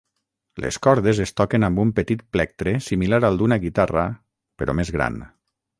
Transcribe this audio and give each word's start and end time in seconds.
Les 0.63 0.77
cordes 0.85 1.19
es 1.25 1.33
toquen 1.41 1.67
amb 1.67 1.83
un 1.85 1.91
petit 1.99 2.25
plectre 2.37 2.75
similar 2.89 3.23
al 3.31 3.41
d'una 3.43 3.61
guitarra 3.69 4.09
però 4.63 4.81
més 4.81 4.97
gran. 4.99 5.27